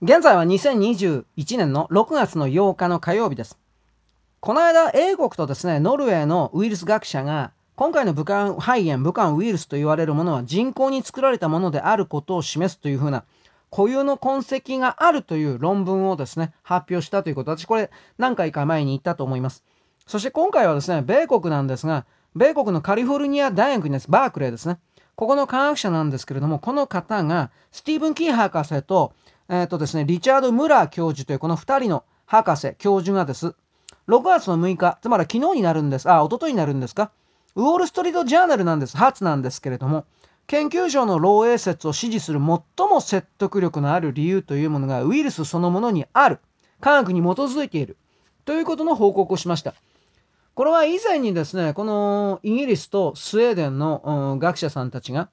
[0.00, 1.24] 現在は2021
[1.56, 3.58] 年の6月の8日の火曜日です。
[4.38, 13.24] この間、英国とですね、ノルウェーのウイルス学者が、今回の武漢肺炎、武漢ウイルスと言われるものは人工に作られたものであることを示すというふうな、
[13.72, 17.50] 固有の痕跡があるという論文をですね、発表したということ。
[17.50, 19.64] 私これ何回か前に言ったと思います。
[20.06, 22.06] そして今回はですね、米国なんですが、
[22.36, 24.78] 米国のカリフォルニア大学にです、バークレーですね。
[25.16, 29.12] ここの科学者なんですけれども、この方が、スティーブン・キー博士と、
[29.48, 33.54] えっ、ー、とですね、リチャード・ムラー教授というこの2人の博士、教授がです、
[34.08, 37.10] 6月の6日、つまり昨日になるんです、あ、一昨日になるんですか、
[37.54, 40.04] ウォール・ストリート・ジャーナルなんです、初なんですけれども、
[40.48, 46.40] 研究所の漏洩説を支持する最も説得力のある理由というものがウイルスそのものにある。
[46.80, 47.98] 科学に基づいている。
[48.46, 49.74] ということの報告をしました。
[50.54, 55.28] これは以前にですね、このイギリスとスウェーデンの、学者さんたちが、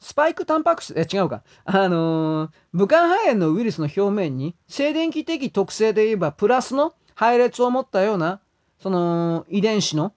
[0.00, 1.42] スパイクタンパク質、え、違うか。
[1.64, 8.40] あのー、武漢肺炎のウイルスの表面に、静電気的特性で言えば、プラスの配列を持ったような、
[8.78, 10.14] その、遺伝子の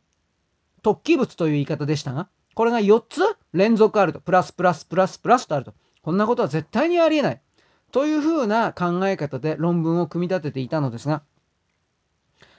[0.81, 3.21] 突起物という言い方でしたが、これが4つ
[3.51, 4.21] 連続あると。
[4.21, 5.73] プラスプラスプラスプラスとあると。
[6.01, 7.41] こんなことは絶対にありえない。
[7.91, 11.23] というふうな考え方で論文を組み立てていたのですが、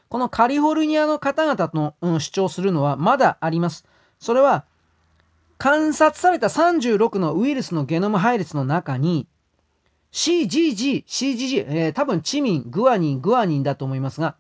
[0.09, 3.85] このカリフォルニアの方々の、うん、主張するのはまだあります。
[4.21, 4.65] それは、
[5.59, 9.27] 観察された36のウイルスのゲノム配列の中に、
[10.13, 14.37] CGG、CGG、えー、多分チミン、グアニン、グアニンだと思いますが、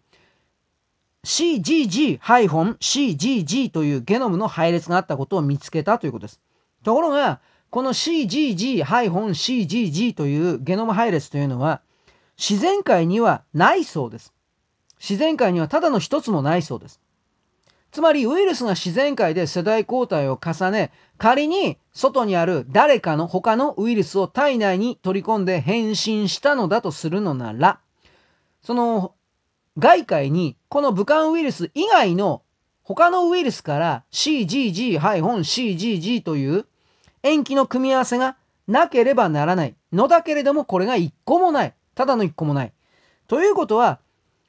[1.24, 6.40] CGG-CGG というゲノムの配列があったことを見つけたということです。
[6.82, 7.40] ところが、
[7.70, 11.80] この CGG-CGG というゲノム配列というのは、
[12.36, 14.32] 自然界にはないそうです。
[15.00, 17.00] 自然界にはただの一つもないそうです。
[17.94, 27.78] つまりウイルスが自然界で世代交代を重ね、仮に外にある誰かの他のウイルスを体内に取り込んで変身したのだとするのなら、
[28.64, 29.14] その
[29.78, 32.42] 外界にこの武漢ウイルス以外の
[32.82, 36.66] 他のウイルスから CGG-CGG という
[37.22, 41.74] 塩基の組み合わせがなければならないのだけれどもこれが一個もない。
[41.94, 42.72] ただの一個もない。
[43.28, 44.00] ということは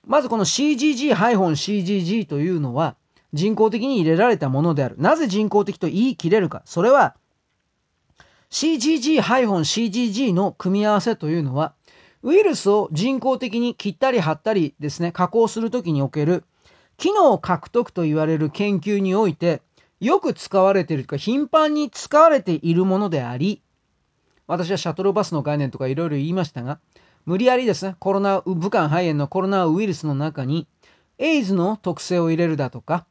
[0.08, 2.96] まずこの CGG-CGG というのは
[3.34, 4.96] 人工的に入れられたものである。
[4.98, 6.62] なぜ人工的と言い切れるか。
[6.66, 7.16] それは
[8.52, 11.74] CGG-CGG の組み合わせというのは
[12.24, 16.44] ウイルスを人工的に切ったり貼ったりですね、加工するときにおける
[16.98, 19.62] 機能獲得と言われる研究において
[20.00, 23.62] よく使われているとか頻繁に使われているものであり、
[24.48, 26.80] 私はシャトルバスの概念とかいろいろ言いましたが、
[27.26, 30.68] 無理やりですね、コロナ、武漢肺炎のコロナウイルスの中に、
[31.18, 33.08] エイズの特性を入れるだとか、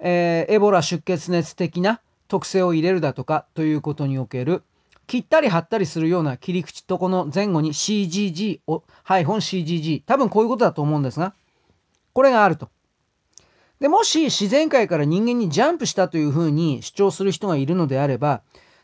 [0.00, 4.62] えー、エボラ出血熱的な特性を入れるだとかということにおける、
[5.06, 11.34] 切ったり貼ったりするような切り口とこの前後に CGG を、ハイフォン CGG、多分こういうことだと思うんですが、
[12.12, 12.68] これがあると。
[13.80, 18.42] で、もし自然界から人間にジャンプしたというふうに主張する人がいるのであれば、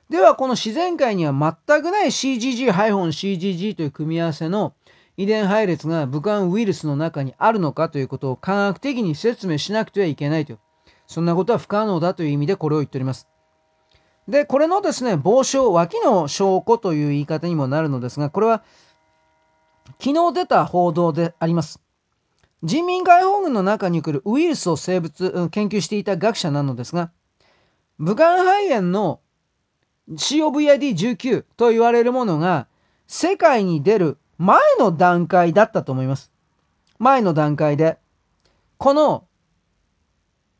[0.08, 4.74] ではこの自然界には全くない CGG-CGG という組み合わせの
[5.16, 10.58] 遺伝配列が武漢ウイルスの中にあるのかということを科学的に説明しなくてはいけないと。
[11.06, 13.28] そんなことは不可能だという意味でこれを言っております。
[14.28, 18.62] で、これのですね、傍証、脇の証拠という言い方にもなるのですが、これは
[20.00, 21.80] 昨日出た報道であります。
[22.62, 27.10] 人民解放軍の中に来るウイルスを生物、研究していた学者なのですが、
[27.98, 29.20] 武漢肺炎の
[30.10, 32.66] COVID-19 と言われるものが
[33.06, 36.32] 世界に出る前の段階だったと思います。
[36.98, 37.98] 前の段階で、
[38.78, 39.26] この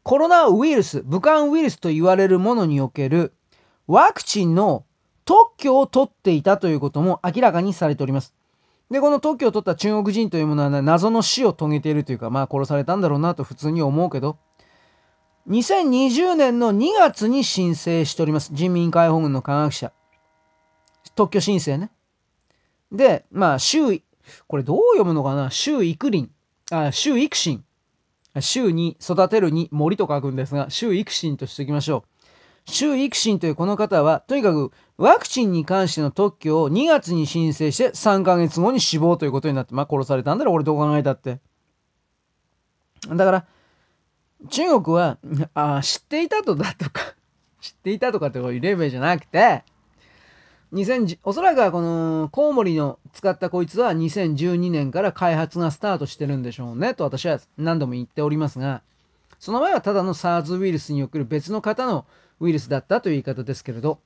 [0.05, 3.33] コロナウイルス、武漢ウイルスと言われるものにおける
[3.87, 4.85] ワクチンの
[5.25, 8.35] 特許を取っていたということも明らかにされております。
[8.91, 14.37] で、この特許を取った中国人というものは、ね、謎の死を遂げているというか、まあ殺されたんだろうなと普通に思うけど、
[15.49, 18.51] 2020年の2月に申請しております。
[18.53, 19.93] 人民解放軍の科学者。
[21.15, 21.91] 特許申請ね。
[22.93, 24.05] で、まあ、周囲、
[24.49, 25.51] これどう読むのかな？
[25.51, 26.31] 周育林。
[26.71, 27.65] あ、周育心。
[28.41, 32.05] 周に育てるに森と書くんですが、周育心としておきましょ
[32.67, 32.71] う。
[32.71, 41.41] 周育心というこの方は、とにかくワクチンに関しての特許を2月に申請して3ヶ月後に死亡ということになって、まあ殺されたんだろ、俺どう考えたって。
[43.09, 43.47] だから、
[44.51, 45.19] 中国は、
[45.55, 47.15] あ知っていたとだとか
[47.61, 49.65] 知っていたとかっていうレベルじゃなくて、
[50.75, 58.83] 2010おそらくはこのコウモリの使ったこいつは2012年から開発がスタートしてるんでしょうねと私は何度も言っておりますが、
[59.39, 62.07] その前はただの SARS ウイルスにおける別の型の
[62.41, 64.01] ウイルスだったという言い方ですけれど、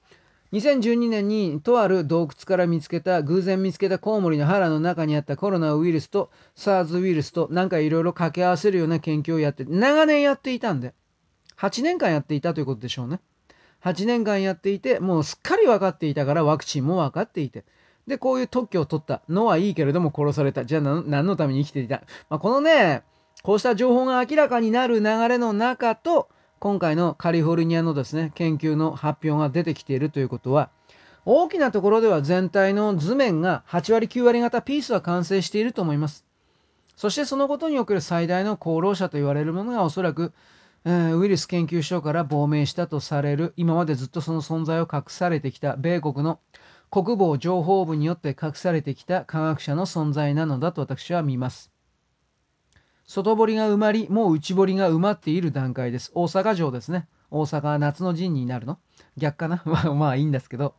[0.53, 10.94] 2012年にとある洞窟から見つけた偶然見つけたコウモリの腹の中にあったコロナウイルスと SARS ウイルスとなんかいろいろ掛け合わせるような研究をやって長年やっていたんで
[11.59, 13.21] 8年間やっていたということでしょうね。
[13.84, 17.64] 8年間やっていてもうすっかり分かっていたからワクチンも分かっていて。
[18.06, 19.20] でこういう特許を取った。
[19.28, 20.64] のはいいけれども殺された。
[20.64, 23.02] じゃあ何のために生きていた、まあ、このね
[23.42, 26.28] こうした情報が明らかになる流れの中と
[26.58, 30.70] 今回のカリフォルニアのですね研究の発表が出てきているということは
[31.25, 36.25] 大きなところでは全体の図面が8割9割方ピースは完成していると思います。
[36.96, 40.32] そしてそのことにおける最大の功労者と言われるものがおそらく、
[40.84, 46.40] ウイルス研究所から亡命したとされる今までずっとその存在を隠されてきた米国の
[46.90, 51.70] 国防情報部によって隠されてきた科学者の存在なのだと私は見ます。
[53.06, 56.12] 外堀が埋まり、もう内堀が埋まっている段階です。
[56.14, 57.08] 大阪城ですね。
[57.30, 58.78] 大阪は夏の陣になるの
[59.16, 59.62] 逆かな？
[59.94, 60.75] まあいいんですけど。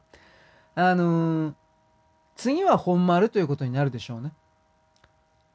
[0.75, 1.53] あのー、
[2.35, 4.33] 次は本丸ということになるでしょうね。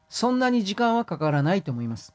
[0.09, 2.15] そんなに時間はかからないと思います。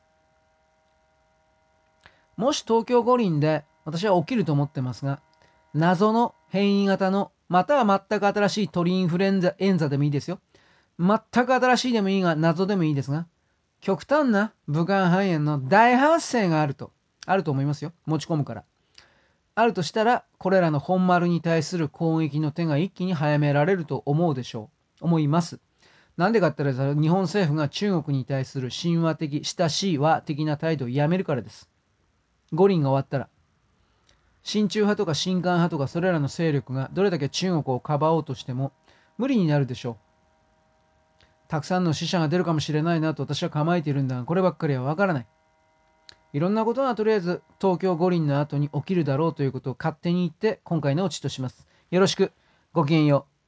[2.39, 5.19] もし東京五輪で私は起きると思ってますが、
[5.73, 10.39] 謎の変異型の、または全く新しい鳥インフルエンザエンザでもいいですよ。
[10.97, 13.27] 全く新しいでもいいが、謎でもいいですが、
[13.81, 16.93] 極端な武漢肺炎の大発生があると、
[17.25, 17.91] あると思いますよ。
[18.05, 18.63] 持ち込むから。
[19.55, 24.69] あるとしたらこれらの本丸に対する攻撃の手が一気に早められると思うでしょ
[25.01, 25.59] う思います
[26.15, 31.69] なんでかって言ったら日本政府が中国に対する神話的親しい和的な態度をやめるからです
[32.53, 33.29] 五輪が終わったら
[34.43, 38.71] 親中派とか親韓派とかそれらの勢力がどれだけ中国をかばおうとしても
[39.17, 39.95] 無理になるでしょう
[41.47, 45.27] たくさんの死者が出るかもしれないなと私は構えているんだがこればっかりはわからない
[46.31, 51.67] いろんなことがとりあえず東京五輪の後に起きるだろうということを勝手に言って今回のオチとします。
[51.89, 52.31] よろしく。
[52.71, 53.38] ごきげんよう。